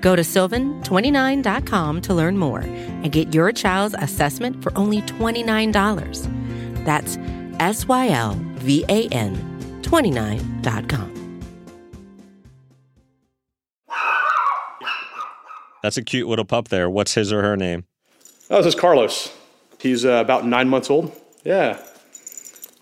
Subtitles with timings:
[0.00, 6.84] Go to sylvan29.com to learn more and get your child's assessment for only $29.
[6.84, 7.18] That's
[7.60, 9.36] S Y L V A N
[9.82, 11.16] 29.com.
[15.82, 16.90] That's a cute little pup there.
[16.90, 17.84] What's his or her name?
[18.50, 19.34] Oh, this is Carlos.
[19.80, 21.12] He's uh, about nine months old.
[21.44, 21.80] Yeah.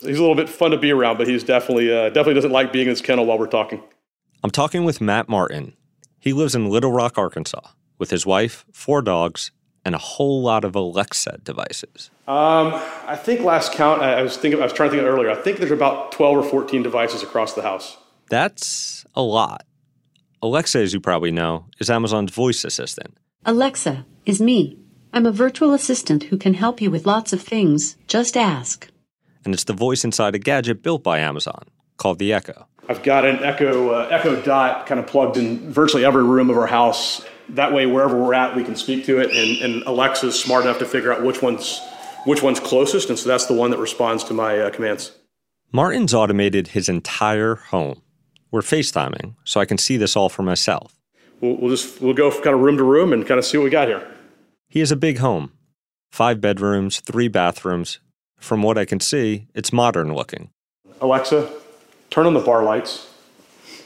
[0.00, 2.72] He's a little bit fun to be around, but he's definitely uh, definitely doesn't like
[2.72, 3.82] being in his kennel while we're talking.
[4.42, 5.74] I'm talking with Matt Martin.
[6.18, 7.60] He lives in Little Rock, Arkansas,
[7.98, 9.50] with his wife, four dogs,
[9.84, 12.10] and a whole lot of Alexa devices.
[12.26, 12.72] Um,
[13.06, 15.30] I think last count, I was thinking, I was trying to think earlier.
[15.30, 17.96] I think there's about 12 or 14 devices across the house.
[18.28, 19.64] That's a lot.
[20.42, 23.16] Alexa, as you probably know, is Amazon's voice assistant.
[23.44, 24.78] Alexa is me.
[25.12, 27.96] I'm a virtual assistant who can help you with lots of things.
[28.06, 28.88] Just ask.
[29.44, 31.64] And it's the voice inside a gadget built by Amazon
[31.96, 32.66] called the Echo.
[32.88, 36.56] I've got an Echo uh, Echo Dot kind of plugged in virtually every room of
[36.56, 37.24] our house.
[37.50, 40.78] That way, wherever we're at, we can speak to it, and, and Alexa's smart enough
[40.78, 41.80] to figure out which one's
[42.24, 45.12] which one's closest, and so that's the one that responds to my uh, commands.
[45.70, 48.02] Martin's automated his entire home.
[48.50, 50.98] We're FaceTiming, so I can see this all for myself.
[51.40, 53.64] We'll, we'll just we'll go kind of room to room and kind of see what
[53.64, 54.06] we got here.
[54.68, 55.52] He has a big home,
[56.10, 58.00] five bedrooms, three bathrooms.
[58.38, 60.50] From what I can see, it's modern looking.
[61.00, 61.50] Alexa,
[62.10, 63.06] turn on the bar lights.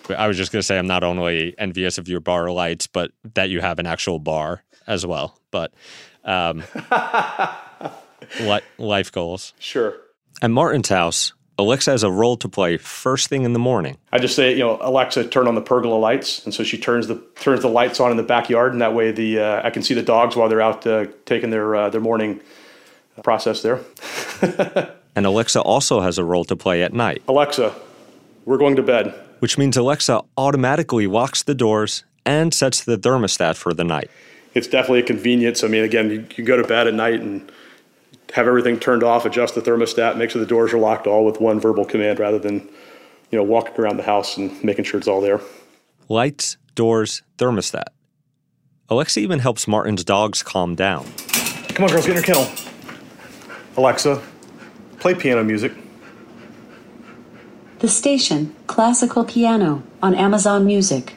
[0.09, 3.13] I was just going to say I'm not only envious of your bar lights, but
[3.35, 5.39] that you have an actual bar as well.
[5.51, 5.73] But
[6.25, 6.63] um,
[8.41, 9.55] li- life goals.
[9.59, 9.97] Sure.
[10.43, 13.97] At Martin's house, Alexa has a role to play first thing in the morning.
[14.11, 17.07] I just say, you know, Alexa, turn on the pergola lights, and so she turns
[17.07, 19.83] the turns the lights on in the backyard, and that way the uh, I can
[19.83, 22.41] see the dogs while they're out uh, taking their uh, their morning
[23.23, 23.81] process there.
[25.15, 27.75] And Alexa also has a role to play at night, Alexa,
[28.45, 29.15] we're going to bed.
[29.41, 34.11] which means Alexa automatically locks the doors and sets the thermostat for the night.
[34.55, 35.65] It's definitely a convenience.
[35.65, 37.51] I mean, again, you can go to bed at night and
[38.35, 41.41] have everything turned off, adjust the thermostat, make sure the doors are locked, all with
[41.41, 42.61] one verbal command, rather than
[43.31, 45.41] you know walking around the house and making sure it's all there.
[46.09, 47.85] Lights, doors, thermostat.
[48.89, 51.07] Alexa even helps Martin's dogs calm down.
[51.75, 52.49] Come on, girls, get in your kennel.
[53.77, 54.23] Alexa,
[55.01, 55.73] play piano music.
[57.83, 61.17] The station, Classical Piano, on Amazon Music.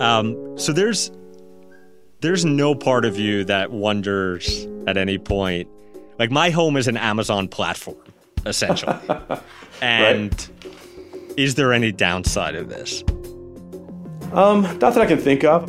[0.00, 1.12] Um, so there's
[2.22, 5.68] there's no part of you that wonders at any point.
[6.18, 8.02] Like my home is an Amazon platform,
[8.44, 8.96] essentially.
[9.80, 10.50] and
[11.36, 13.04] is there any downside of this?
[14.34, 15.68] Um, not that I can think of.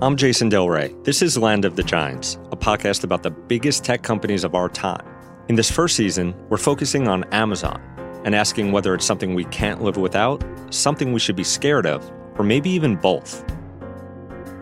[0.00, 0.94] I'm Jason Del Rey.
[1.02, 4.70] This is Land of the Giants, a podcast about the biggest tech companies of our
[4.70, 5.06] time.
[5.48, 7.82] In this first season, we're focusing on Amazon
[8.24, 12.10] and asking whether it's something we can't live without, something we should be scared of,
[12.38, 13.44] or maybe even both.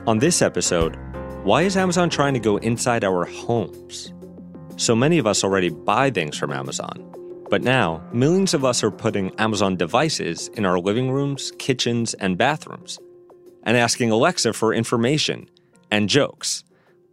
[0.09, 0.97] On this episode,
[1.45, 4.13] why is Amazon trying to go inside our homes?
[4.79, 7.15] So many of us already buy things from Amazon,
[7.51, 12.37] but now millions of us are putting Amazon devices in our living rooms, kitchens, and
[12.37, 12.99] bathrooms
[13.67, 15.51] and asking Alexa for information
[15.91, 16.65] and jokes.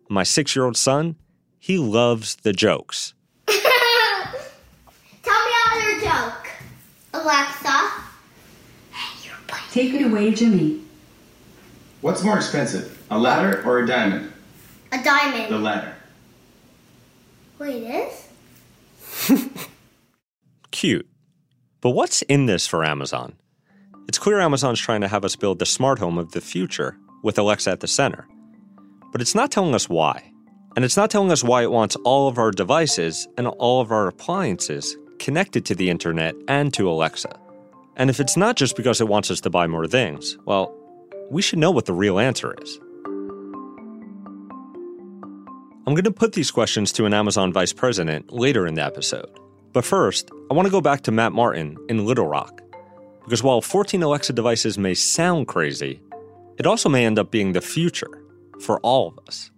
[0.07, 1.17] My six year old son,
[1.59, 3.15] he loves the jokes.
[3.47, 6.47] Tell me another joke.
[7.13, 7.71] Alexa.
[8.91, 9.65] Hey, you're playing.
[9.71, 10.81] Take it away, Jimmy.
[12.01, 14.31] What's more expensive, a ladder or a diamond?
[14.91, 15.51] A diamond.
[15.51, 15.95] The ladder.
[17.57, 18.22] Wait, it is?
[20.83, 21.07] Cute.
[21.79, 23.37] But what's in this for Amazon?
[24.09, 27.39] It's clear Amazon's trying to have us build the smart home of the future with
[27.39, 28.27] Alexa at the center.
[29.13, 30.29] But it's not telling us why.
[30.75, 33.93] And it's not telling us why it wants all of our devices and all of
[33.93, 37.33] our appliances connected to the internet and to Alexa.
[37.95, 40.75] And if it's not just because it wants us to buy more things, well,
[41.31, 42.77] we should know what the real answer is.
[45.87, 49.39] I'm going to put these questions to an Amazon vice president later in the episode.
[49.73, 52.61] But first, I want to go back to Matt Martin in Little Rock.
[53.23, 56.01] Because while 14 Alexa devices may sound crazy,
[56.57, 58.21] it also may end up being the future
[58.61, 59.49] for all of us.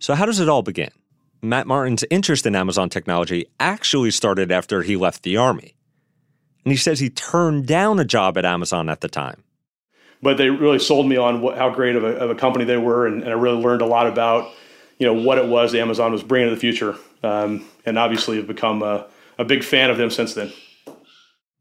[0.00, 0.90] So, how does it all begin?
[1.42, 5.74] Matt Martin's interest in Amazon technology actually started after he left the Army.
[6.64, 9.44] And he says he turned down a job at Amazon at the time.
[10.20, 12.76] But they really sold me on what, how great of a, of a company they
[12.76, 14.50] were, and, and, I really learned a lot about
[14.98, 18.46] you know what it was Amazon was bringing to the future, um, and obviously have
[18.46, 19.06] become a,
[19.38, 20.52] a big fan of them since then.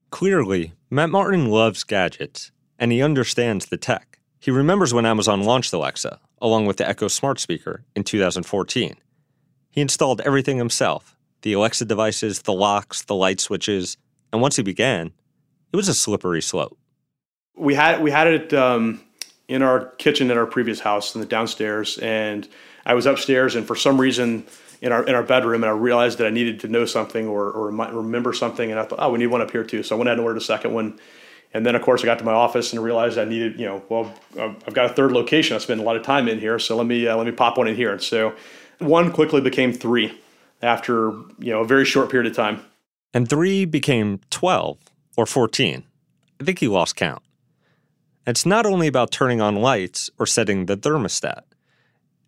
[0.09, 4.19] Clearly, Matt Martin loves gadgets, and he understands the tech.
[4.39, 8.95] He remembers when Amazon launched Alexa, along with the Echo smart speaker, in 2014.
[9.69, 13.95] He installed everything himself the Alexa devices, the locks, the light switches,
[14.33, 15.11] and once he began,
[15.71, 16.77] it was a slippery slope.
[17.55, 19.01] We had we had it um,
[19.47, 22.47] in our kitchen in our previous house in the downstairs, and
[22.85, 24.45] I was upstairs, and for some reason
[24.81, 27.49] in our in our bedroom, and I realized that I needed to know something or
[27.51, 29.83] or remember something, and I thought, oh, we need one up here too.
[29.83, 30.99] So I went ahead and ordered a second one.
[31.53, 33.81] And then, of course, I got to my office and realized I needed, you know,
[33.87, 35.55] well, I've got a third location.
[35.55, 37.57] I spend a lot of time in here, so let me uh, let me pop
[37.57, 37.91] one in here.
[37.91, 38.33] And so
[38.79, 40.19] one quickly became three
[40.61, 42.61] after you know a very short period of time.
[43.13, 44.77] And three became 12
[45.15, 45.83] or 14.
[46.39, 47.23] I think he lost count.
[48.27, 51.43] It's not only about turning on lights or setting the thermostat,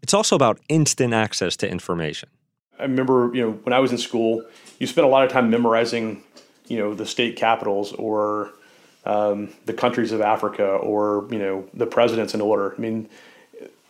[0.01, 2.29] it's also about instant access to information.
[2.79, 4.45] I remember, you know, when I was in school,
[4.79, 6.23] you spent a lot of time memorizing,
[6.67, 8.53] you know, the state capitals or
[9.05, 12.73] um, the countries of Africa or, you know, the presidents in order.
[12.77, 13.09] I mean,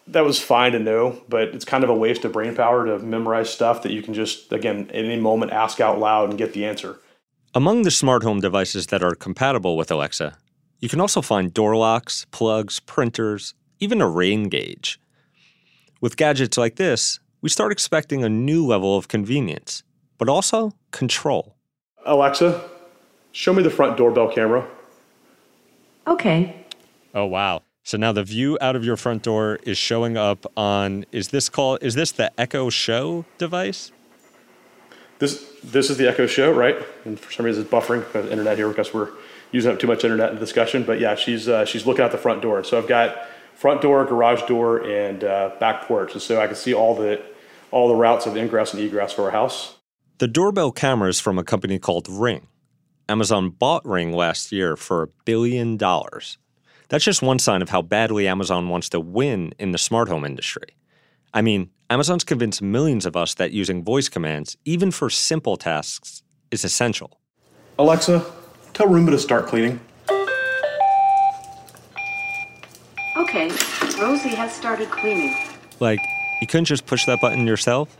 [0.07, 2.99] that was fine to know, but it's kind of a waste of brain power to
[2.99, 6.53] memorize stuff that you can just, again, at any moment ask out loud and get
[6.53, 6.99] the answer.
[7.53, 10.37] Among the smart home devices that are compatible with Alexa,
[10.79, 14.99] you can also find door locks, plugs, printers, even a rain gauge.
[16.01, 19.83] With gadgets like this, we start expecting a new level of convenience,
[20.17, 21.55] but also control.
[22.05, 22.63] Alexa,
[23.31, 24.67] show me the front doorbell camera.
[26.07, 26.65] Okay.
[27.13, 27.61] Oh, wow.
[27.83, 31.49] So now the view out of your front door is showing up on is this
[31.49, 33.91] call is this the Echo Show device?
[35.17, 36.75] This this is the Echo Show, right?
[37.05, 39.09] And for some reason it's buffering the internet here because we're
[39.51, 40.83] using up too much internet in the discussion.
[40.83, 42.63] But yeah, she's uh, she's looking out the front door.
[42.63, 43.27] So I've got
[43.59, 47.21] front door, garage door, and uh, back porch, and so I can see all the
[47.71, 49.75] all the routes of ingress and egress for our house.
[50.17, 52.47] The doorbell camera is from a company called Ring.
[53.07, 56.37] Amazon bought Ring last year for a billion dollars.
[56.87, 60.25] That's just one sign of how badly Amazon wants to win in the smart home
[60.25, 60.75] industry.
[61.33, 66.23] I mean, Amazon's convinced millions of us that using voice commands, even for simple tasks,
[66.49, 67.19] is essential.
[67.77, 68.25] Alexa,
[68.73, 69.79] tell Roomba to start cleaning.
[73.19, 73.49] Okay,
[74.01, 75.35] Rosie has started cleaning.
[75.79, 75.99] Like,
[76.41, 77.95] you couldn't just push that button yourself?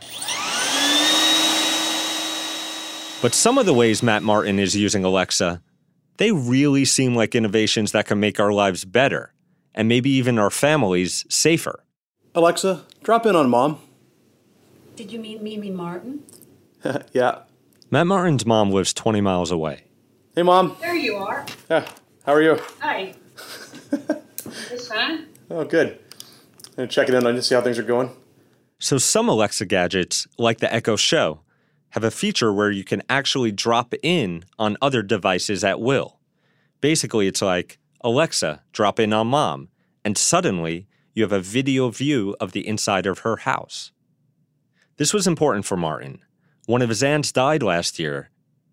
[3.22, 5.62] But some of the ways Matt Martin is using Alexa
[6.20, 9.32] they really seem like innovations that can make our lives better
[9.74, 11.82] and maybe even our families safer.
[12.34, 13.80] Alexa, drop in on mom.
[14.96, 16.22] Did you mean Mimi Martin?
[17.12, 17.44] yeah.
[17.90, 19.84] Matt Martin's mom lives 20 miles away.
[20.34, 20.76] Hey, mom.
[20.82, 21.46] There you are.
[21.70, 21.88] Yeah.
[22.26, 22.60] How are you?
[22.80, 23.14] Hi.
[24.70, 25.26] it's fine.
[25.50, 25.98] Oh, good.
[26.76, 28.10] And checking in on you, see how things are going.
[28.78, 31.40] So, some Alexa gadgets, like the Echo Show,
[31.90, 36.18] have a feature where you can actually drop in on other devices at will.
[36.80, 39.68] Basically, it's like, Alexa, drop in on mom,
[40.04, 43.92] and suddenly you have a video view of the inside of her house.
[44.96, 46.20] This was important for Martin.
[46.66, 48.30] One of his aunts died last year.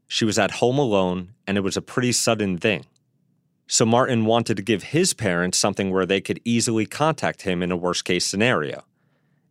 [0.08, 2.86] She was at home alone, and it was a pretty sudden thing.
[3.68, 7.72] So Martin wanted to give his parents something where they could easily contact him in
[7.72, 8.86] a worst case scenario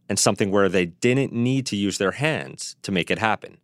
[0.09, 3.59] and something where they didn't need to use their hands to make it happen.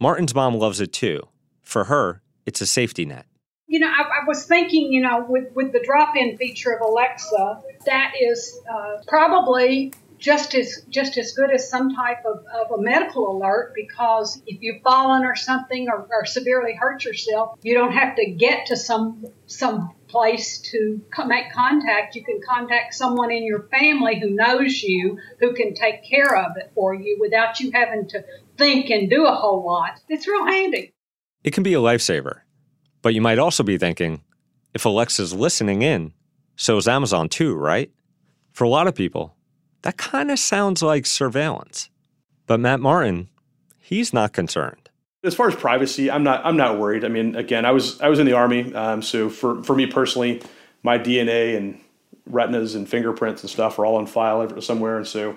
[0.00, 1.20] Martin's mom loves it too.
[1.62, 3.26] For her, it's a safety net.
[3.68, 6.80] You know, I, I was thinking, you know, with, with the drop in feature of
[6.80, 12.78] Alexa, that is uh, probably just as just as good as some type of, of
[12.78, 17.74] a medical alert because if you've fallen or something or, or, severely hurt yourself, you
[17.74, 22.14] don't have to get to some some place to make contact.
[22.14, 26.56] You can contact someone in your family who knows you, who can take care of
[26.56, 28.24] it for you without you having to
[28.58, 30.00] think and do a whole lot.
[30.08, 30.92] It's real handy.
[31.42, 32.40] It can be a lifesaver,
[33.00, 34.22] but you might also be thinking,
[34.74, 36.12] if Alexa's listening in,
[36.56, 37.90] so is Amazon too, right?
[38.52, 39.34] For a lot of people,
[39.82, 41.88] that kind of sounds like surveillance.
[42.46, 43.28] But Matt Martin,
[43.78, 44.90] he's not concerned.
[45.22, 46.44] As far as privacy, I'm not.
[46.44, 47.04] I'm not worried.
[47.04, 49.86] I mean, again, I was I was in the army, um, so for for me
[49.86, 50.42] personally,
[50.82, 51.78] my DNA and
[52.26, 55.36] retinas and fingerprints and stuff are all on file somewhere, and so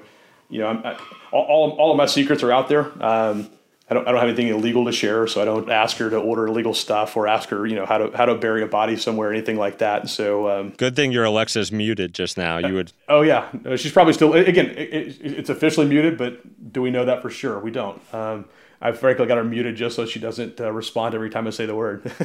[0.49, 0.97] you know, I,
[1.31, 2.91] all all of my secrets are out there.
[3.03, 3.49] Um,
[3.93, 6.17] I don't, I don't have anything illegal to share, so I don't ask her to
[6.17, 8.97] order illegal stuff or ask her, you know, how to how to bury a body
[8.97, 10.09] somewhere, or anything like that.
[10.09, 12.57] So um, good thing your Alexa's muted just now.
[12.57, 12.91] You would.
[13.07, 14.33] Oh yeah, she's probably still.
[14.33, 17.59] Again, it, it, it's officially muted, but do we know that for sure?
[17.59, 18.01] We don't.
[18.11, 18.45] Um,
[18.81, 21.67] I've frankly got her muted just so she doesn't uh, respond every time I say
[21.67, 22.11] the word.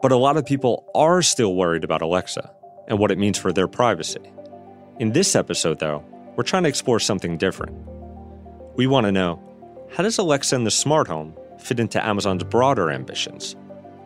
[0.00, 2.50] but a lot of people are still worried about Alexa
[2.88, 4.32] and what it means for their privacy.
[4.98, 6.02] In this episode, though,
[6.36, 7.76] we're trying to explore something different.
[8.76, 9.40] We want to know
[9.96, 13.56] how does Alexa and the smart home fit into Amazon's broader ambitions?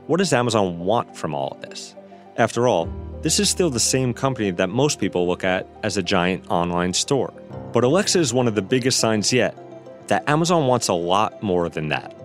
[0.06, 1.96] What does Amazon want from all of this?
[2.36, 2.88] After all,
[3.22, 6.94] this is still the same company that most people look at as a giant online
[6.94, 7.32] store.
[7.72, 9.58] But Alexa is one of the biggest signs yet
[10.06, 12.16] that Amazon wants a lot more than that.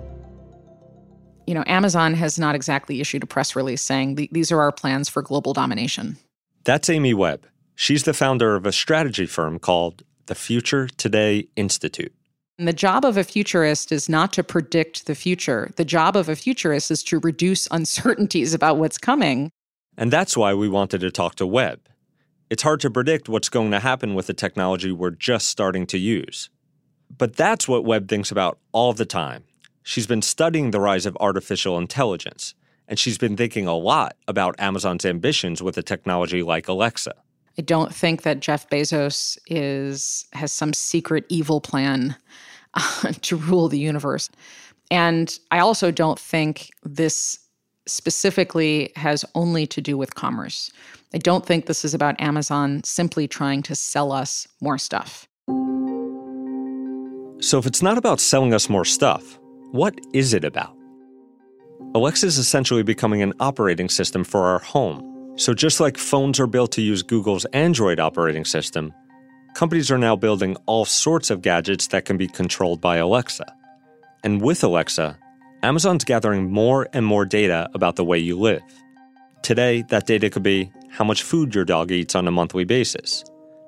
[1.47, 5.09] You know, Amazon has not exactly issued a press release saying these are our plans
[5.09, 6.17] for global domination.
[6.63, 7.47] That's Amy Webb.
[7.73, 12.13] She's the founder of a strategy firm called the Future Today Institute.
[12.57, 15.71] And the job of a futurist is not to predict the future.
[15.75, 19.51] The job of a futurist is to reduce uncertainties about what's coming.
[19.97, 21.81] And that's why we wanted to talk to Webb.
[22.49, 25.97] It's hard to predict what's going to happen with the technology we're just starting to
[25.97, 26.49] use.
[27.17, 29.45] But that's what Webb thinks about all the time.
[29.83, 32.55] She's been studying the rise of artificial intelligence,
[32.87, 37.13] and she's been thinking a lot about Amazon's ambitions with a technology like Alexa.
[37.57, 42.15] I don't think that Jeff Bezos is has some secret evil plan
[43.21, 44.29] to rule the universe.
[44.91, 47.39] And I also don't think this
[47.87, 50.71] specifically has only to do with commerce.
[51.13, 55.27] I don't think this is about Amazon simply trying to sell us more stuff.
[57.41, 59.39] So, if it's not about selling us more stuff,
[59.71, 60.75] what is it about?
[61.93, 66.47] Alexa is essentially becoming an operating system for our home so, just like phones are
[66.47, 68.93] built to use Google's Android operating system,
[69.53, 73.45] companies are now building all sorts of gadgets that can be controlled by Alexa.
[74.23, 75.19] And with Alexa,
[75.61, 78.63] Amazon's gathering more and more data about the way you live.
[79.41, 83.23] Today, that data could be how much food your dog eats on a monthly basis.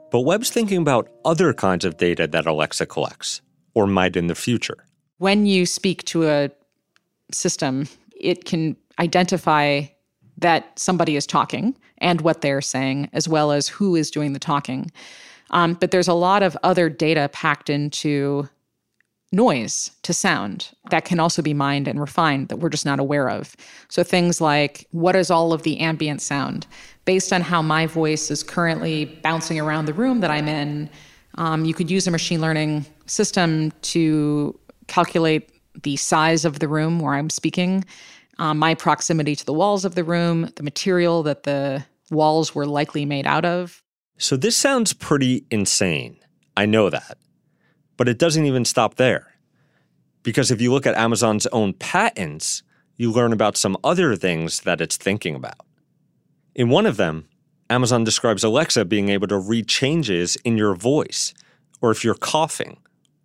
[0.10, 3.42] But Webb's thinking about other kinds of data that Alexa collects,
[3.74, 4.78] or might in the future.
[5.18, 6.50] When you speak to a
[7.32, 9.88] system, it can identify
[10.38, 14.40] that somebody is talking and what they're saying, as well as who is doing the
[14.40, 14.92] talking.
[15.52, 18.50] Um, but there's a lot of other data packed into
[19.32, 23.30] noise to sound that can also be mined and refined that we're just not aware
[23.30, 23.56] of.
[23.90, 26.66] So things like what is all of the ambient sound
[27.06, 30.90] based on how my voice is currently bouncing around the room that I'm in.
[31.36, 35.50] Um, you could use a machine learning system to calculate
[35.84, 37.84] the size of the room where I'm speaking
[38.40, 42.66] um, my proximity to the walls of the room, the material that the walls were
[42.66, 43.82] likely made out of.
[44.18, 46.18] So this sounds pretty insane.
[46.56, 47.18] I know that.
[47.98, 49.34] But it doesn't even stop there.
[50.24, 52.64] Because if you look at Amazon's own patents,
[52.96, 55.66] you learn about some other things that it's thinking about.
[56.56, 57.28] In one of them,
[57.70, 61.34] Amazon describes Alexa being able to read changes in your voice,
[61.82, 62.78] or if you're coughing,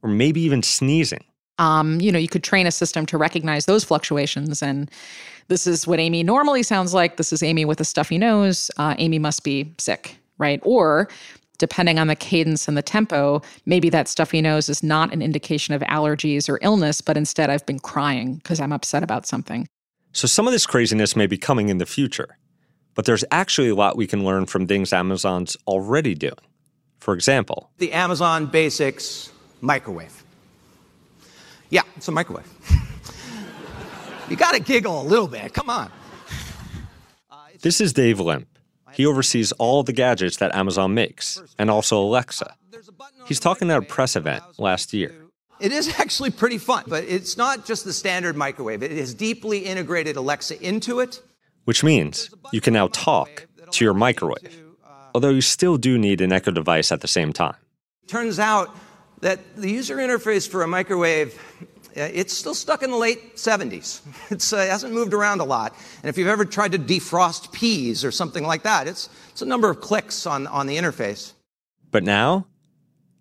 [0.02, 1.25] or maybe even sneezing.
[1.62, 4.62] Um, you know, you could train a system to recognize those fluctuations.
[4.62, 4.90] And
[5.47, 7.19] this is what Amy normally sounds like.
[7.19, 8.69] This is Amy with a stuffy nose.
[8.78, 10.59] Uh, Amy must be sick, right?
[10.64, 11.09] Or
[11.59, 15.73] depending on the cadence and the tempo, maybe that stuffy nose is not an indication
[15.73, 19.69] of allergies or illness, but instead I've been crying because I'm upset about something.
[20.12, 22.38] So some of this craziness may be coming in the future,
[22.97, 26.35] but there's actually a lot we can learn from things Amazon's already doing.
[26.99, 30.22] For example, the Amazon Basics microwave.
[31.73, 32.47] Yeah, it's a microwave.
[34.29, 35.55] you got to giggle a little bit.
[35.55, 35.91] Come on.
[37.62, 38.47] This is Dave Limp.
[38.93, 42.55] He oversees all the gadgets that Amazon makes, and also Alexa.
[43.26, 45.14] He's talking at a press event last year.
[45.61, 48.83] It is actually pretty fun, but it's not just the standard microwave.
[48.83, 51.23] It has deeply integrated Alexa into it.
[51.64, 54.62] Which means you can now talk to your microwave,
[55.14, 57.57] although you still do need an Echo device at the same time.
[58.09, 58.76] Turns out
[59.23, 61.38] that the user interface for a microwave uh,
[61.94, 64.00] it's still stuck in the late 70s.
[64.30, 65.75] Uh, it uh, hasn't moved around a lot.
[66.02, 69.46] And if you've ever tried to defrost peas or something like that, it's, it's a
[69.46, 71.32] number of clicks on, on the interface.
[71.90, 72.46] But now,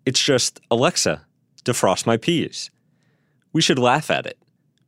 [0.06, 1.24] it's just Alexa,
[1.64, 2.70] defrost my peas.
[3.52, 4.38] We should laugh at it.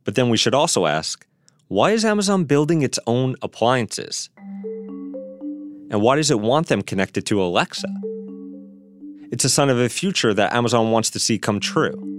[0.05, 1.27] But then we should also ask
[1.69, 4.29] why is Amazon building its own appliances?
[5.91, 7.89] And why does it want them connected to Alexa?
[9.31, 12.14] It's a sign of a future that Amazon wants to see come true.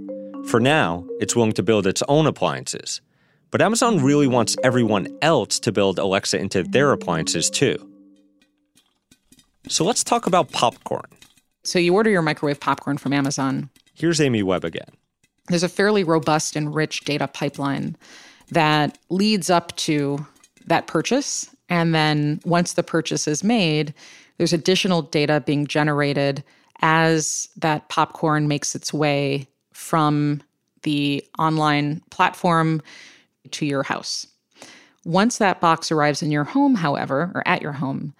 [0.48, 3.02] For now, it's willing to build its own appliances.
[3.50, 7.78] But Amazon really wants everyone else to build Alexa into their appliances too.
[9.68, 11.10] So let's talk about popcorn.
[11.64, 13.70] So you order your microwave popcorn from Amazon.
[13.94, 14.90] Here's Amy Webb again.
[15.48, 17.96] there's a fairly robust and rich data pipeline
[18.52, 20.26] that leads up to
[20.68, 21.50] that purchase.
[21.70, 23.94] And then once the purchase is made,
[24.38, 26.44] there's additional data being generated
[26.82, 30.42] as that popcorn makes its way from
[30.84, 32.82] the online platform
[33.52, 34.26] to your house.
[35.04, 38.14] Once that box arrives in your home, however, or at your home,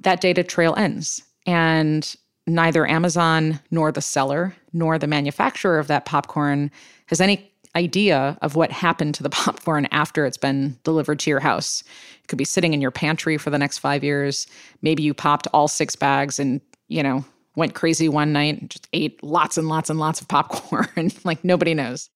[0.00, 1.22] that data trail ends.
[1.46, 6.70] And neither Amazon nor the seller nor the manufacturer of that popcorn
[7.06, 11.40] has any idea of what happened to the popcorn after it's been delivered to your
[11.40, 11.82] house.
[12.22, 14.46] It could be sitting in your pantry for the next five years.
[14.82, 17.24] Maybe you popped all six bags and, you know,
[17.56, 21.10] went crazy one night and just ate lots and lots and lots of popcorn.
[21.24, 22.08] like nobody knows.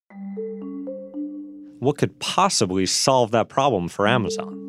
[1.79, 4.59] What could possibly solve that problem for Amazon?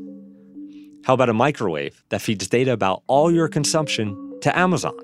[1.05, 4.99] How about a microwave that feeds data about all your consumption to Amazon?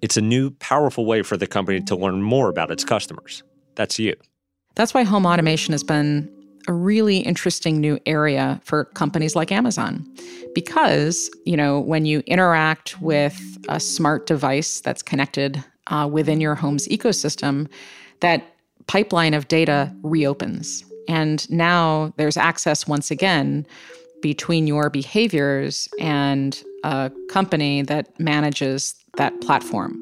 [0.00, 3.44] It's a new, powerful way for the company to learn more about its customers.
[3.76, 4.16] That's you.
[4.74, 6.28] That's why home automation has been
[6.68, 10.06] a really interesting new area for companies like Amazon.
[10.54, 16.54] Because, you know, when you interact with a smart device that's connected uh, within your
[16.54, 17.68] home's ecosystem,
[18.20, 18.54] that
[18.86, 20.84] pipeline of data reopens.
[21.08, 23.66] And now there's access once again
[24.20, 29.98] between your behaviors and a company that manages that platform.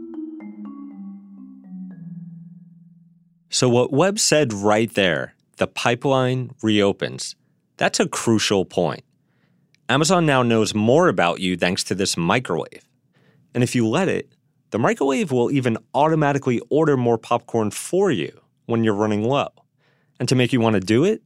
[3.48, 7.36] So, what Webb said right there, the pipeline reopens,
[7.76, 9.04] that's a crucial point.
[9.90, 12.88] Amazon now knows more about you thanks to this microwave.
[13.54, 14.32] And if you let it,
[14.70, 19.48] the microwave will even automatically order more popcorn for you when you're running low.
[20.18, 21.22] And to make you want to do it,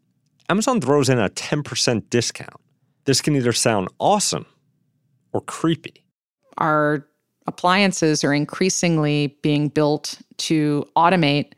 [0.49, 2.61] Amazon throws in a 10% discount.
[3.05, 4.47] This can either sound awesome
[5.33, 6.05] or creepy.
[6.59, 7.07] Our
[7.47, 11.53] appliances are increasingly being built to automate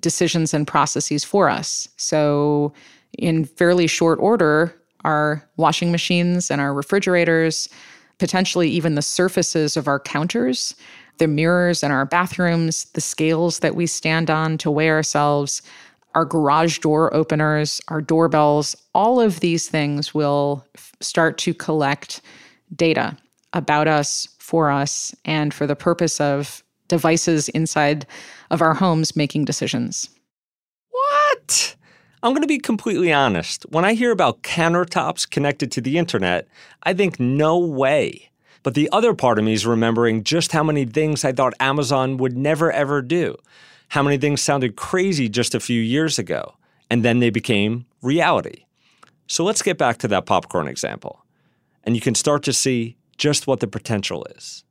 [0.00, 1.88] decisions and processes for us.
[1.96, 2.72] So,
[3.18, 7.68] in fairly short order, our washing machines and our refrigerators,
[8.18, 10.74] potentially even the surfaces of our counters,
[11.18, 15.60] the mirrors in our bathrooms, the scales that we stand on to weigh ourselves,
[16.14, 22.20] our garage door openers, our doorbells, all of these things will f- start to collect
[22.74, 23.16] data
[23.52, 28.06] about us, for us, and for the purpose of devices inside
[28.50, 30.08] of our homes making decisions.
[30.90, 31.74] What?
[32.22, 33.64] I'm going to be completely honest.
[33.70, 36.46] When I hear about countertops connected to the internet,
[36.82, 38.30] I think no way.
[38.62, 42.18] But the other part of me is remembering just how many things I thought Amazon
[42.18, 43.36] would never ever do
[43.92, 46.54] how many things sounded crazy just a few years ago,
[46.88, 48.64] and then they became reality.
[49.26, 51.26] So let's get back to that popcorn example,
[51.84, 54.64] and you can start to see just what the potential is.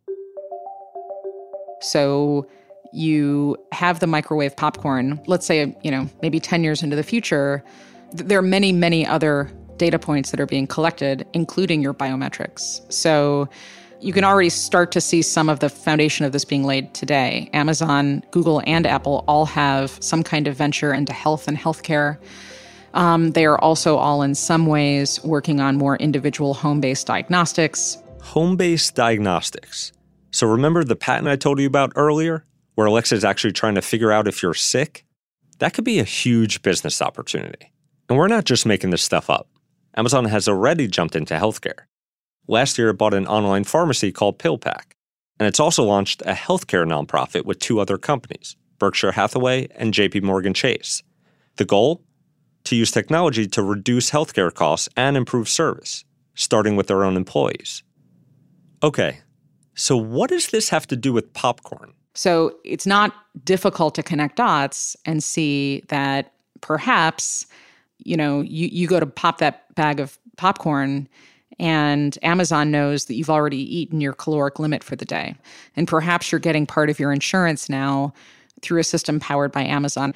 [1.81, 2.47] So
[2.93, 7.63] you have the microwave popcorn, let's say, you know, maybe 10 years into the future,
[8.11, 12.91] there are many, many other data points that are being collected, including your biometrics.
[12.91, 13.49] So
[14.01, 17.49] you can already start to see some of the foundation of this being laid today.
[17.53, 22.17] Amazon, Google, and Apple all have some kind of venture into health and healthcare.
[22.93, 27.97] Um, they are also all, in some ways, working on more individual home based diagnostics.
[28.21, 29.93] Home based diagnostics.
[30.41, 33.81] So, remember the patent I told you about earlier, where Alexa is actually trying to
[33.83, 35.05] figure out if you're sick?
[35.59, 37.71] That could be a huge business opportunity.
[38.09, 39.47] And we're not just making this stuff up.
[39.95, 41.81] Amazon has already jumped into healthcare.
[42.47, 44.93] Last year, it bought an online pharmacy called PillPack,
[45.39, 50.23] and it's also launched a healthcare nonprofit with two other companies, Berkshire Hathaway and JP
[50.23, 51.03] Morgan Chase.
[51.57, 52.01] The goal?
[52.63, 57.83] To use technology to reduce healthcare costs and improve service, starting with their own employees.
[58.81, 59.19] Okay,
[59.75, 61.93] so what does this have to do with popcorn?
[62.13, 63.13] So it's not
[63.45, 67.45] difficult to connect dots and see that perhaps,
[67.99, 71.07] you know, you, you go to pop that bag of popcorn
[71.59, 75.35] and Amazon knows that you've already eaten your caloric limit for the day.
[75.75, 78.13] And perhaps you're getting part of your insurance now
[78.61, 80.13] through a system powered by Amazon.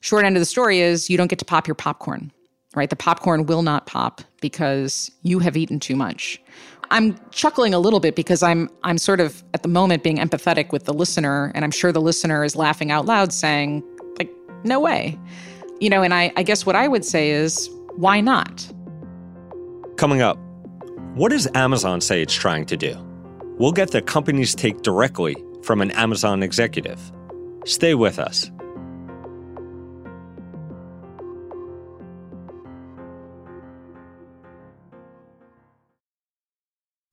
[0.00, 2.30] Short end of the story is you don't get to pop your popcorn,
[2.74, 2.90] right?
[2.90, 6.40] The popcorn will not pop because you have eaten too much.
[6.92, 10.72] I'm chuckling a little bit because I'm I'm sort of at the moment being empathetic
[10.72, 13.82] with the listener, and I'm sure the listener is laughing out loud saying,
[14.18, 14.30] like,
[14.62, 15.18] no way.
[15.80, 18.70] You know, and I, I guess what I would say is, why not?
[19.96, 20.36] Coming up,
[21.14, 22.94] what does Amazon say it's trying to do?
[23.58, 27.00] We'll get the company's take directly from an Amazon executive.
[27.64, 28.50] Stay with us.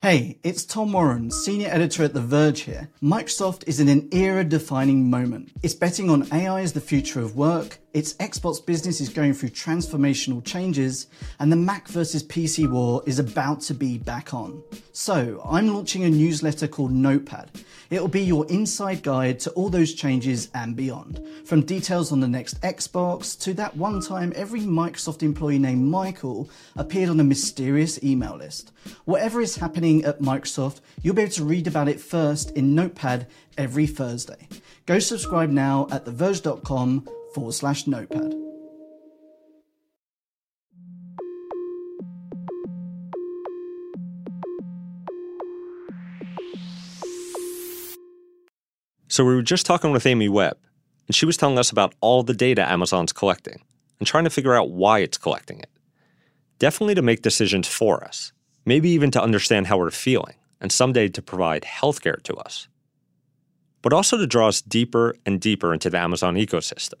[0.00, 2.88] Hey, it's Tom Warren, senior editor at The Verge here.
[3.02, 5.50] Microsoft is in an era defining moment.
[5.64, 9.48] It's betting on AI as the future of work, its Xbox business is going through
[9.48, 11.06] transformational changes,
[11.40, 14.62] and the Mac versus PC war is about to be back on.
[14.92, 17.50] So, I'm launching a newsletter called Notepad.
[17.90, 21.26] It'll be your inside guide to all those changes and beyond.
[21.46, 26.50] From details on the next Xbox to that one time every Microsoft employee named Michael
[26.76, 28.70] appeared on a mysterious email list.
[29.06, 33.26] Whatever is happening at Microsoft, you'll be able to read about it first in Notepad
[33.56, 34.46] every Thursday.
[34.84, 38.34] Go subscribe now at theverge.com forward slash notepad.
[49.10, 50.58] So we were just talking with Amy Webb,
[51.06, 53.62] and she was telling us about all the data Amazon's collecting
[53.98, 55.70] and trying to figure out why it's collecting it.
[56.58, 58.32] Definitely to make decisions for us,
[58.64, 62.68] maybe even to understand how we're feeling, and someday to provide healthcare to us.
[63.80, 67.00] But also to draw us deeper and deeper into the Amazon ecosystem.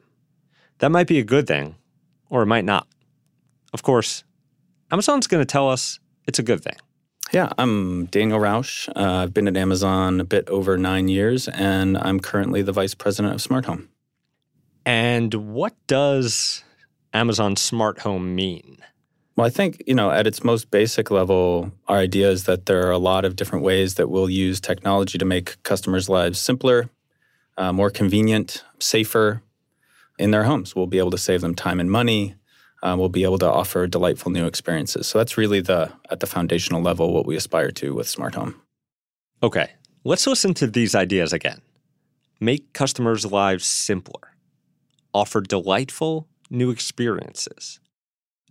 [0.78, 1.76] That might be a good thing,
[2.30, 2.86] or it might not.
[3.72, 4.24] Of course,
[4.90, 6.76] Amazon's going to tell us it's a good thing.
[7.32, 8.88] Yeah, I'm Daniel Rausch.
[8.88, 12.94] Uh, I've been at Amazon a bit over nine years, and I'm currently the vice
[12.94, 13.88] president of Smart Home.
[14.86, 16.64] And what does
[17.12, 18.78] Amazon Smart Home mean?
[19.36, 22.86] Well, I think, you know, at its most basic level, our idea is that there
[22.86, 26.88] are a lot of different ways that we'll use technology to make customers' lives simpler,
[27.58, 29.42] uh, more convenient, safer
[30.18, 30.74] in their homes.
[30.74, 32.34] We'll be able to save them time and money,
[32.82, 35.06] uh, we'll be able to offer delightful new experiences.
[35.06, 38.60] So that's really the at the foundational level what we aspire to with Smart Home.
[39.42, 39.70] Okay,
[40.04, 41.60] let's listen to these ideas again.
[42.40, 44.34] Make customers' lives simpler.
[45.12, 47.80] Offer delightful new experiences.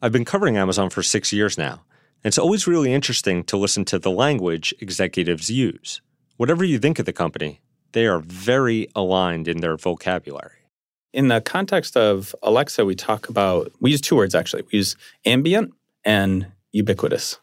[0.01, 1.83] I've been covering Amazon for six years now,
[2.23, 6.01] and it's always really interesting to listen to the language executives use.
[6.35, 7.61] Whatever you think of the company,
[7.93, 10.66] they are very aligned in their vocabulary.
[11.13, 14.63] In the context of Alexa, we talk about, we use two words actually.
[14.71, 17.39] We use ambient and ubiquitous.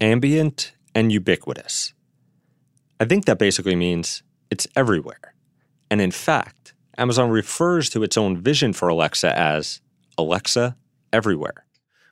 [0.00, 1.94] Ambient and ubiquitous.
[3.00, 5.34] I think that basically means it's everywhere.
[5.90, 9.80] And in fact, Amazon refers to its own vision for Alexa as
[10.16, 10.76] Alexa
[11.12, 11.66] everywhere.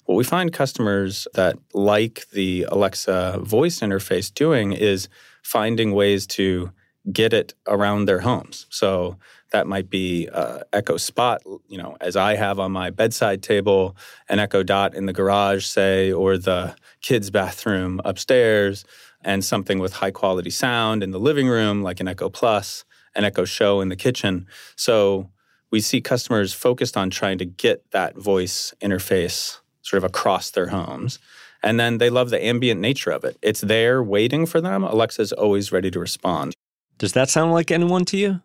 [0.07, 5.09] What we find customers that like the Alexa voice interface doing is
[5.43, 6.73] finding ways to
[7.13, 8.67] get it around their homes.
[8.71, 9.17] So
[9.51, 13.97] that might be uh, Echo Spot, you know, as I have on my bedside table,
[14.29, 18.85] an Echo Dot in the garage, say, or the kids' bathroom upstairs,
[19.23, 22.85] and something with high quality sound in the living room, like an Echo Plus,
[23.15, 24.47] an Echo Show in the kitchen.
[24.77, 25.31] So
[25.71, 30.69] we see customers focused on trying to get that voice interface sort of across their
[30.69, 31.19] homes.
[31.63, 33.37] And then they love the ambient nature of it.
[33.43, 34.83] It's there waiting for them.
[34.83, 36.55] Alexa's always ready to respond.
[36.99, 38.41] Does that sound like anyone to you?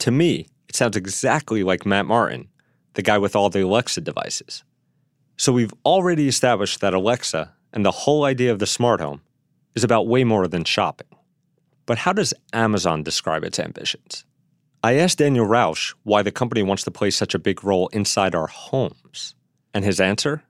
[0.00, 2.48] To me, it sounds exactly like Matt Martin,
[2.94, 4.64] the guy with all the Alexa devices.
[5.36, 9.20] So we've already established that Alexa and the whole idea of the smart home
[9.74, 11.06] is about way more than shopping.
[11.84, 14.24] But how does Amazon describe its ambitions?
[14.82, 18.34] I asked Daniel Rausch why the company wants to play such a big role inside
[18.34, 19.34] our homes.
[19.74, 20.42] And his answer?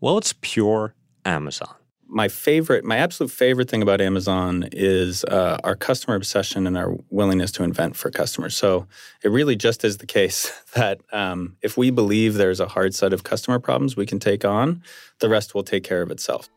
[0.00, 1.74] Well, it's pure Amazon
[2.08, 6.96] my favorite, my absolute favorite thing about Amazon is uh, our customer obsession and our
[7.10, 8.56] willingness to invent for customers.
[8.56, 8.86] So
[9.22, 13.12] it really just is the case that um, if we believe there's a hard set
[13.12, 14.82] of customer problems we can take on,
[15.20, 16.48] the rest will take care of itself.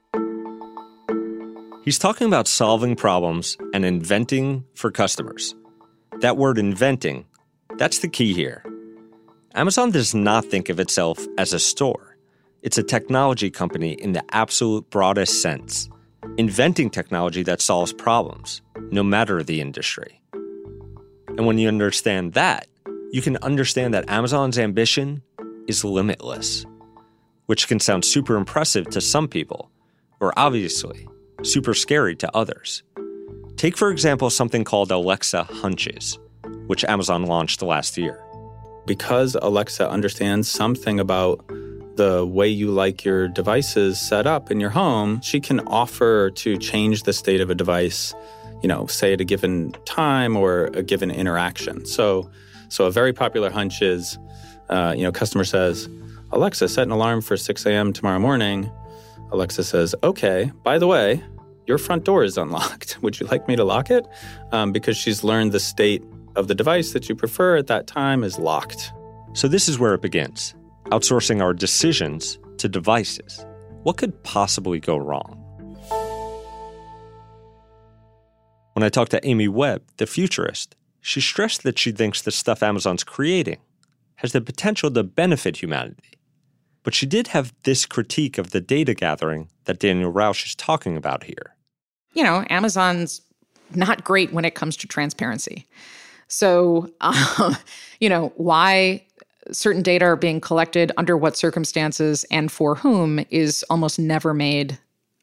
[1.83, 5.55] He's talking about solving problems and inventing for customers.
[6.19, 7.25] That word inventing,
[7.77, 8.63] that's the key here.
[9.55, 12.08] Amazon does not think of itself as a store.
[12.61, 15.89] It's a technology company in the absolute broadest sense,
[16.37, 20.21] inventing technology that solves problems, no matter the industry.
[20.33, 22.67] And when you understand that,
[23.11, 25.21] you can understand that Amazon's ambition
[25.67, 26.65] is limitless,
[27.45, 29.71] which can sound super impressive to some people,
[30.19, 31.07] or obviously
[31.43, 32.83] super scary to others.
[33.55, 36.19] Take, for example, something called Alexa Hunches,
[36.67, 38.21] which Amazon launched last year.
[38.85, 41.41] Because Alexa understands something about
[41.99, 46.57] the way you like your devices set up in your home, she can offer to
[46.57, 48.15] change the state of a device,
[48.63, 51.85] you know, say at a given time or a given interaction.
[51.85, 52.31] So,
[52.69, 54.17] so a very popular hunch is,
[54.69, 55.89] uh, you know, customer says,
[56.31, 57.91] Alexa, set an alarm for 6 a.m.
[57.91, 58.71] tomorrow morning.
[59.33, 61.21] Alexa says, okay, by the way,
[61.67, 62.97] your front door is unlocked.
[63.01, 64.07] Would you like me to lock it?
[64.53, 66.01] Um, because she's learned the state
[66.37, 68.93] of the device that you prefer at that time is locked.
[69.33, 70.55] So, this is where it begins
[70.89, 73.45] outsourcing our decisions to devices.
[73.83, 75.35] What could possibly go wrong?
[78.73, 82.63] When I talked to Amy Webb, the futurist, she stressed that she thinks the stuff
[82.63, 83.59] Amazon's creating
[84.15, 86.13] has the potential to benefit humanity.
[86.83, 90.97] But she did have this critique of the data gathering that Daniel Rausch is talking
[90.97, 91.55] about here.
[92.13, 93.21] You know, Amazon's
[93.75, 95.65] not great when it comes to transparency.
[96.27, 97.55] So, uh,
[97.99, 99.05] you know, why
[99.51, 104.77] certain data are being collected, under what circumstances, and for whom is almost never made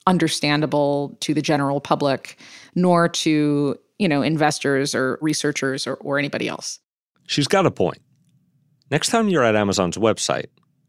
[0.06, 2.38] understandable to the general public,
[2.74, 6.78] nor to, you know, investors or researchers or, or anybody else.
[7.26, 7.98] She's got a point.
[8.90, 10.46] Next time you're at Amazon's website,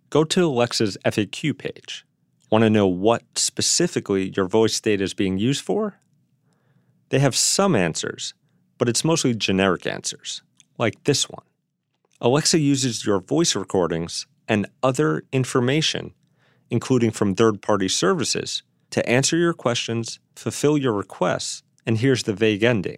[0.09, 2.05] go to Alexa's FAQ page.
[2.51, 5.95] Want to know what specifically your voice data is being used for?
[7.09, 8.33] They have some answers,
[8.77, 10.43] but it's mostly generic answers,
[10.77, 11.43] like this one.
[12.19, 16.13] Alexa uses your voice recordings and other information,
[16.69, 22.33] including from third party services, to answer your questions, fulfill your requests, and here's the
[22.33, 22.97] vague ending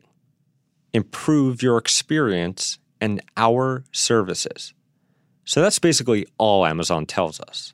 [0.91, 4.73] improve your experience and our services.
[5.45, 7.73] So that's basically all Amazon tells us.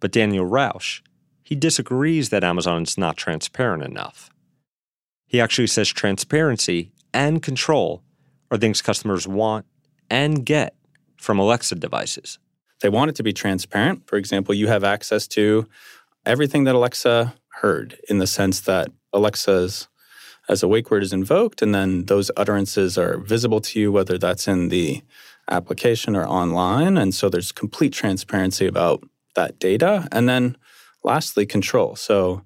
[0.00, 1.02] But Daniel Rausch,
[1.44, 4.30] he disagrees that Amazon is not transparent enough.
[5.26, 8.02] He actually says transparency and control
[8.50, 9.66] are things customers want
[10.12, 10.76] and get
[11.16, 12.38] from Alexa devices.
[12.82, 14.06] They want it to be transparent.
[14.06, 15.66] For example, you have access to
[16.26, 19.88] everything that Alexa heard in the sense that Alexa's
[20.50, 24.18] as a wake word is invoked, and then those utterances are visible to you, whether
[24.18, 25.02] that's in the
[25.50, 26.98] application or online.
[26.98, 29.02] And so there's complete transparency about
[29.34, 30.08] that data.
[30.12, 30.58] And then
[31.02, 31.96] lastly, control.
[31.96, 32.42] So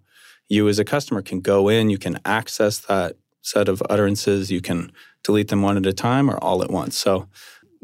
[0.46, 4.61] you as a customer can go in, you can access that set of utterances, you
[4.61, 6.96] can delete them one at a time or all at once.
[6.96, 7.29] So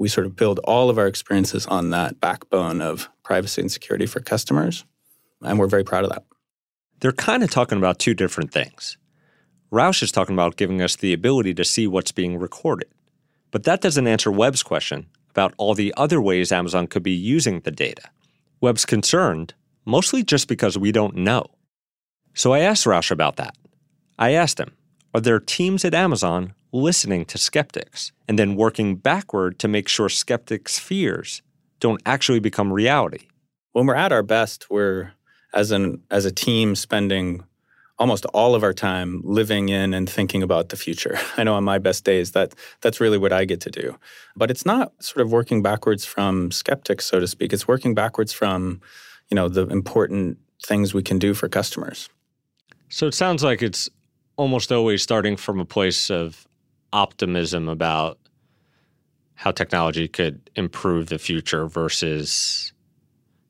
[0.02, 4.04] we sort of build all of our experiences on that backbone of privacy and security
[4.04, 4.84] for customers.
[5.42, 6.24] And we're very proud of that.
[6.98, 8.98] They're kind of talking about two different things.
[9.70, 12.88] Rausch is talking about giving us the ability to see what's being recorded.
[13.52, 17.60] But that doesn't answer Webb's question about all the other ways Amazon could be using
[17.60, 18.10] the data.
[18.60, 21.46] Webb's concerned, mostly just because we don't know.
[22.34, 23.56] So I asked Rausch about that.
[24.18, 24.72] I asked him,
[25.14, 30.08] are there teams at Amazon listening to skeptics and then working backward to make sure
[30.08, 31.42] skeptics' fears
[31.80, 33.28] don't actually become reality?
[33.72, 35.12] When we're at our best, we're
[35.54, 37.44] as an as a team spending
[37.98, 41.18] almost all of our time living in and thinking about the future.
[41.36, 43.96] I know on my best days that that's really what I get to do.
[44.34, 47.52] But it's not sort of working backwards from skeptics so to speak.
[47.52, 48.80] It's working backwards from,
[49.30, 52.08] you know, the important things we can do for customers.
[52.88, 53.88] So it sounds like it's
[54.36, 56.46] almost always starting from a place of
[56.92, 58.18] optimism about
[59.34, 62.72] how technology could improve the future versus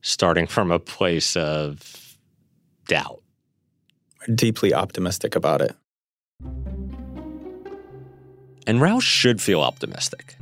[0.00, 2.16] starting from a place of
[2.88, 3.22] doubt.
[4.20, 5.76] We're deeply optimistic about it.
[8.66, 10.36] And Rausch should feel optimistic.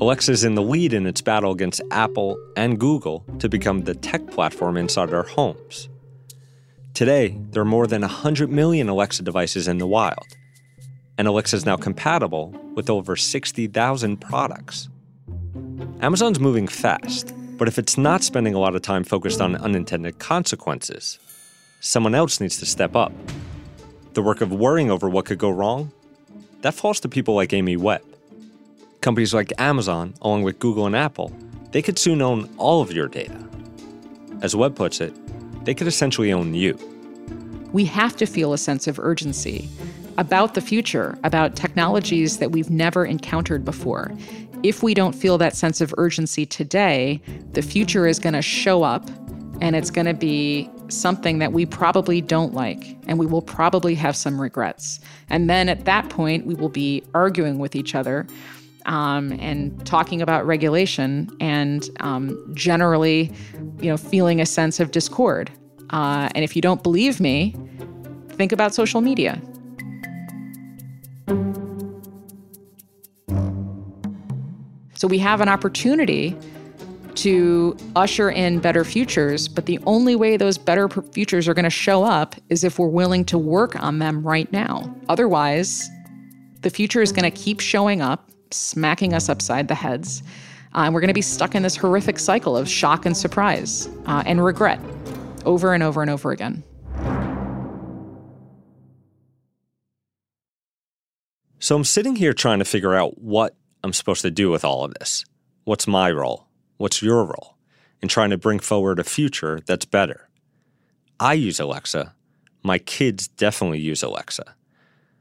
[0.00, 4.26] Alexa's in the lead in its battle against Apple and Google to become the tech
[4.28, 5.88] platform inside our homes.
[6.94, 10.26] Today, there are more than 100 million Alexa devices in the wild,
[11.20, 14.88] and Alexa is now compatible with over 60,000 products.
[16.00, 20.18] Amazon's moving fast, but if it's not spending a lot of time focused on unintended
[20.18, 21.18] consequences,
[21.80, 23.12] someone else needs to step up.
[24.14, 25.92] The work of worrying over what could go wrong,
[26.62, 28.02] that falls to people like Amy Webb.
[29.02, 31.36] Companies like Amazon, along with Google and Apple,
[31.70, 33.36] they could soon own all of your data.
[34.40, 35.12] As Webb puts it,
[35.66, 36.78] they could essentially own you.
[37.74, 39.68] We have to feel a sense of urgency
[40.20, 44.12] about the future, about technologies that we've never encountered before.
[44.62, 48.82] If we don't feel that sense of urgency today, the future is going to show
[48.82, 49.08] up
[49.62, 53.94] and it's going to be something that we probably don't like and we will probably
[53.94, 55.00] have some regrets.
[55.30, 58.26] And then at that point, we will be arguing with each other
[58.84, 63.32] um, and talking about regulation and um, generally,
[63.80, 65.50] you know, feeling a sense of discord.
[65.88, 67.56] Uh, and if you don't believe me,
[68.32, 69.40] think about social media.
[75.00, 76.36] So we have an opportunity
[77.14, 81.70] to usher in better futures, but the only way those better futures are going to
[81.70, 84.94] show up is if we're willing to work on them right now.
[85.08, 85.88] Otherwise,
[86.62, 90.22] The future is going to keep showing up, smacking us upside the heads.
[90.74, 93.88] Uh, and we're going to be stuck in this horrific cycle of shock and surprise
[94.06, 94.80] uh, and regret
[95.46, 96.62] over and over and over again.
[101.58, 104.84] So I'm sitting here trying to figure out what I'm supposed to do with all
[104.84, 105.24] of this.
[105.64, 106.46] What's my role?
[106.76, 107.56] What's your role?
[108.02, 110.28] In trying to bring forward a future that's better.
[111.18, 112.14] I use Alexa.
[112.62, 114.54] My kids definitely use Alexa.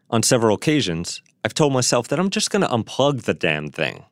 [0.10, 4.06] On several occasions, I've told myself that I'm just going to unplug the damn thing.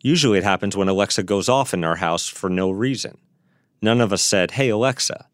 [0.00, 3.18] Usually it happens when Alexa goes off in our house for no reason.
[3.80, 5.28] None of us said, hey, Alexa.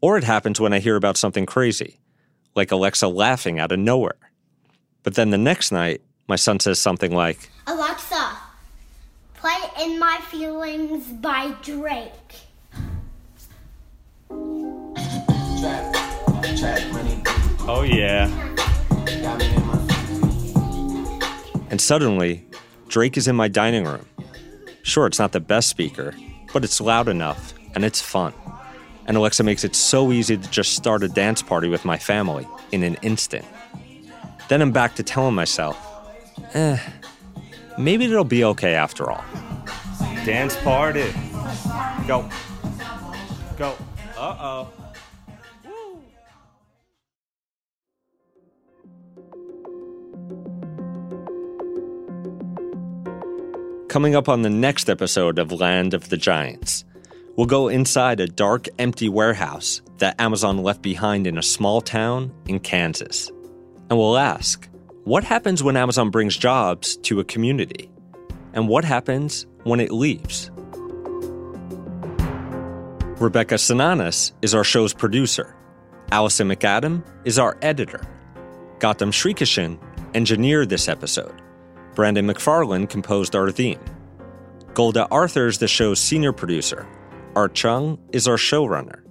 [0.00, 2.00] Or it happens when I hear about something crazy,
[2.54, 4.18] like Alexa laughing out of nowhere.
[5.02, 6.00] But then the next night,
[6.32, 8.38] my son says something like, Alexa,
[9.34, 12.08] play In My Feelings by Drake.
[17.68, 18.30] Oh, yeah.
[21.68, 22.46] And suddenly,
[22.88, 24.06] Drake is in my dining room.
[24.82, 26.14] Sure, it's not the best speaker,
[26.54, 28.32] but it's loud enough and it's fun.
[29.04, 32.48] And Alexa makes it so easy to just start a dance party with my family
[32.70, 33.44] in an instant.
[34.48, 35.91] Then I'm back to telling myself,
[36.54, 36.78] eh,
[37.78, 39.24] maybe it'll be okay after all.
[40.24, 41.12] Dance party.
[42.06, 42.28] Go.
[43.56, 43.76] Go.
[44.16, 44.68] Uh oh.
[53.88, 56.84] Coming up on the next episode of Land of the Giants,
[57.36, 62.32] we'll go inside a dark, empty warehouse that Amazon left behind in a small town
[62.46, 63.30] in Kansas.
[63.90, 64.66] And we'll ask
[65.04, 67.90] what happens when Amazon brings jobs to a community?
[68.52, 70.50] And what happens when it leaves?
[73.20, 75.56] Rebecca Sananes is our show's producer.
[76.12, 78.00] Allison McAdam is our editor.
[78.78, 79.78] Gautam Srikishan
[80.14, 81.40] engineered this episode.
[81.94, 83.80] Brandon McFarland composed our theme.
[84.74, 86.86] Golda Arthur is the show's senior producer.
[87.34, 89.02] Art Chung is our showrunner.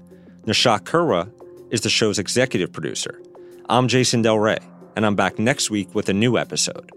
[0.45, 1.31] Nishat Kurwa
[1.69, 3.21] is the show's executive producer.
[3.69, 4.57] I'm Jason Del Rey,
[4.95, 6.91] and I'm back next week with a new episode.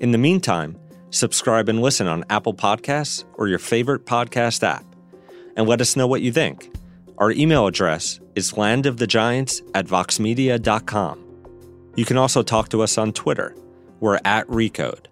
[0.00, 0.78] In the meantime,
[1.10, 4.84] subscribe and listen on Apple Podcasts or your favorite podcast app.
[5.56, 6.74] And let us know what you think.
[7.18, 11.24] Our email address is landofthegiants at voxmedia.com.
[11.96, 13.54] You can also talk to us on Twitter.
[14.00, 15.06] We're at Recode.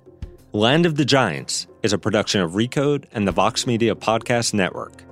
[0.52, 5.04] Land of the Giants is a production of Recode and the Vox Media Podcast Network.